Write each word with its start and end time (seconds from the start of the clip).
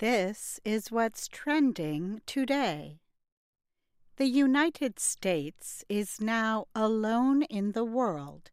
This 0.00 0.58
is 0.64 0.90
what's 0.90 1.28
trending 1.28 2.22
today. 2.24 3.00
The 4.16 4.28
United 4.28 4.98
States 4.98 5.84
is 5.90 6.22
now 6.22 6.68
alone 6.74 7.42
in 7.42 7.72
the 7.72 7.84
world 7.84 8.50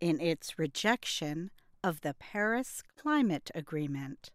in 0.00 0.20
its 0.20 0.58
rejection 0.58 1.52
of 1.84 2.00
the 2.00 2.14
Paris 2.14 2.82
Climate 3.00 3.48
Agreement. 3.54 4.32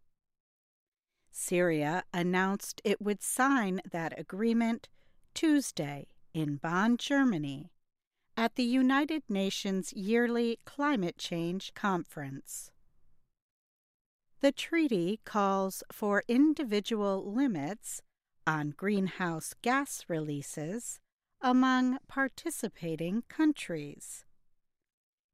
Syria 1.29 2.05
announced 2.13 2.81
it 2.85 3.01
would 3.01 3.21
sign 3.21 3.81
that 3.91 4.17
agreement 4.17 4.87
Tuesday 5.33 6.07
in 6.33 6.55
Bonn, 6.55 6.95
Germany, 6.95 7.73
at 8.37 8.55
the 8.55 8.63
United 8.63 9.23
Nations 9.27 9.91
yearly 9.91 10.59
climate 10.63 11.17
change 11.17 11.73
conference. 11.73 12.71
The 14.43 14.51
treaty 14.51 15.21
calls 15.23 15.83
for 15.89 16.25
individual 16.27 17.31
limits 17.31 18.01
on 18.45 18.71
greenhouse 18.71 19.53
gas 19.61 20.03
releases 20.09 20.99
among 21.39 21.99
participating 22.09 23.23
countries. 23.29 24.25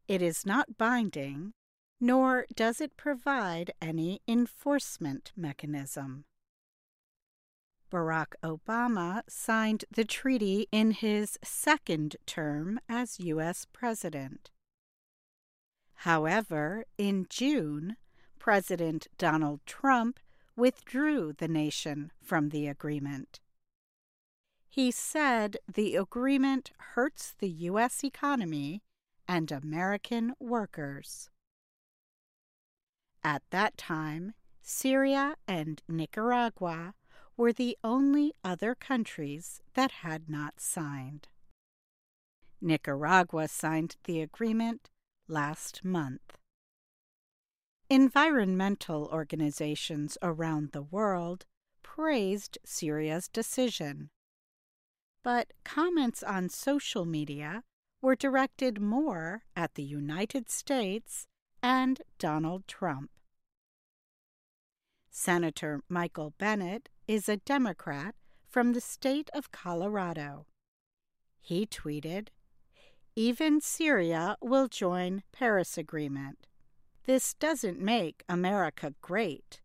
It 0.07 0.21
is 0.21 0.45
not 0.45 0.77
binding, 0.77 1.53
nor 1.99 2.45
does 2.55 2.79
it 2.79 2.97
provide 2.97 3.71
any 3.81 4.21
enforcement 4.27 5.31
mechanism. 5.35 6.25
Barack 7.91 8.35
Obama 8.43 9.23
signed 9.27 9.85
the 9.89 10.05
treaty 10.05 10.67
in 10.71 10.91
his 10.91 11.39
second 11.43 12.15
term 12.27 12.79
as 12.87 13.19
U.S. 13.19 13.65
President. 13.73 14.51
However, 15.95 16.85
in 16.99 17.25
June, 17.27 17.97
President 18.39 19.07
Donald 19.17 19.59
Trump 19.65 20.19
withdrew 20.55 21.33
the 21.33 21.47
nation 21.47 22.11
from 22.21 22.49
the 22.49 22.67
agreement. 22.67 23.39
He 24.69 24.91
said 24.91 25.57
the 25.71 25.95
agreement 25.95 26.71
hurts 26.95 27.35
the 27.37 27.49
U.S. 27.49 28.03
economy 28.03 28.81
and 29.27 29.51
American 29.51 30.33
workers. 30.39 31.29
At 33.23 33.43
that 33.51 33.77
time, 33.77 34.33
Syria 34.61 35.35
and 35.47 35.81
Nicaragua 35.87 36.93
were 37.35 37.53
the 37.53 37.77
only 37.83 38.33
other 38.43 38.73
countries 38.73 39.61
that 39.73 39.91
had 39.91 40.29
not 40.29 40.59
signed. 40.59 41.27
Nicaragua 42.61 43.47
signed 43.47 43.95
the 44.05 44.21
agreement 44.21 44.89
last 45.27 45.85
month. 45.85 46.38
Environmental 47.91 49.09
organizations 49.11 50.15
around 50.21 50.73
the 50.73 50.83
world 50.83 51.47
praised 51.81 52.59
Syria's 52.63 53.27
decision. 53.27 54.11
But 55.23 55.53
comments 55.63 56.21
on 56.21 56.49
social 56.49 57.05
media 57.05 57.63
were 57.99 58.15
directed 58.15 58.79
more 58.79 59.41
at 59.55 59.73
the 59.73 59.81
United 59.81 60.51
States 60.51 61.25
and 61.63 61.99
Donald 62.19 62.67
Trump. 62.67 63.09
Senator 65.09 65.81
Michael 65.89 66.35
Bennet 66.37 66.89
is 67.07 67.27
a 67.27 67.37
Democrat 67.37 68.13
from 68.47 68.73
the 68.73 68.81
state 68.81 69.31
of 69.33 69.51
Colorado. 69.51 70.45
He 71.41 71.65
tweeted, 71.65 72.27
Even 73.15 73.59
Syria 73.61 74.37
will 74.41 74.67
join 74.67 75.23
Paris 75.31 75.75
Agreement. 75.75 76.48
This 77.05 77.33
doesn't 77.33 77.79
make 77.79 78.23
America 78.29 78.93
great. 79.01 79.61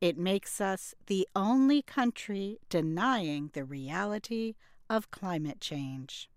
It 0.00 0.16
makes 0.16 0.60
us 0.60 0.94
the 1.06 1.28
only 1.34 1.82
country 1.82 2.58
denying 2.68 3.50
the 3.52 3.64
reality 3.64 4.54
of 4.88 5.10
climate 5.10 5.60
change. 5.60 6.30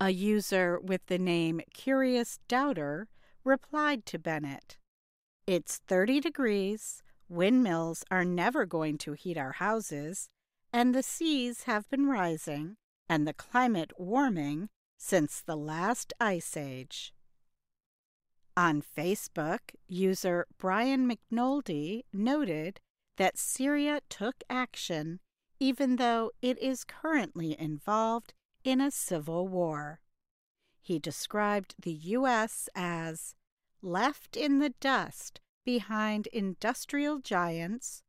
A 0.00 0.10
user 0.10 0.78
with 0.78 1.06
the 1.06 1.18
name 1.18 1.60
Curious 1.72 2.38
Doubter 2.48 3.08
replied 3.44 4.04
to 4.06 4.18
Bennet 4.18 4.78
It's 5.46 5.78
30 5.86 6.20
degrees, 6.20 7.02
windmills 7.28 8.04
are 8.10 8.24
never 8.24 8.66
going 8.66 8.98
to 8.98 9.12
heat 9.12 9.38
our 9.38 9.52
houses, 9.52 10.28
and 10.72 10.94
the 10.94 11.02
seas 11.02 11.62
have 11.64 11.88
been 11.88 12.06
rising 12.06 12.76
and 13.08 13.26
the 13.26 13.32
climate 13.32 13.92
warming 13.98 14.68
since 14.98 15.40
the 15.40 15.56
last 15.56 16.12
ice 16.20 16.56
age. 16.56 17.14
On 18.56 18.82
Facebook, 18.82 19.60
user 19.86 20.46
Brian 20.56 21.10
McNoldy 21.10 22.04
noted 22.12 22.80
that 23.16 23.38
Syria 23.38 24.00
took 24.08 24.42
action 24.48 25.20
even 25.58 25.96
though 25.96 26.30
it 26.42 26.58
is 26.58 26.84
currently 26.84 27.58
involved 27.58 28.34
in 28.64 28.80
a 28.80 28.90
civil 28.90 29.48
war. 29.48 30.00
He 30.80 30.98
described 30.98 31.74
the 31.80 31.92
U.S. 31.92 32.68
as 32.74 33.34
left 33.82 34.36
in 34.36 34.58
the 34.58 34.70
dust 34.80 35.40
behind 35.64 36.28
industrial 36.28 37.18
giants, 37.18 38.02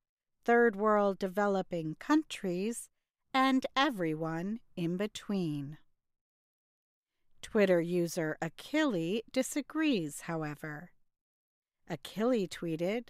third 0.44 0.76
world 0.76 1.20
developing 1.20 1.96
countries, 2.00 2.90
and 3.34 3.66
everyone 3.76 4.60
in 4.76 4.98
between. 4.98 5.78
Twitter 7.50 7.80
user 7.80 8.38
Achille 8.42 9.22
disagrees, 9.32 10.22
however. 10.24 10.92
Achille 11.90 12.46
tweeted, 12.46 13.08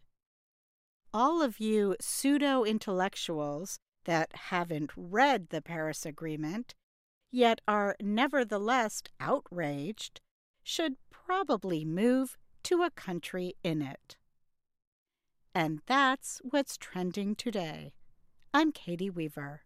All 1.11 1.41
of 1.41 1.59
you 1.59 1.95
pseudo 1.99 2.63
intellectuals 2.63 3.79
that 4.05 4.29
haven't 4.35 4.91
read 4.95 5.49
the 5.49 5.59
Paris 5.59 6.05
Agreement, 6.05 6.75
yet 7.31 7.61
are 7.67 7.95
nevertheless 7.99 9.01
outraged, 9.19 10.21
should 10.61 10.97
probably 11.09 11.83
move 11.83 12.37
to 12.61 12.83
a 12.83 12.91
country 12.91 13.55
in 13.63 13.81
it. 13.81 14.17
And 15.55 15.81
that's 15.87 16.41
what's 16.43 16.77
trending 16.77 17.33
today. 17.33 17.91
I'm 18.53 18.71
Katie 18.71 19.09
Weaver. 19.09 19.61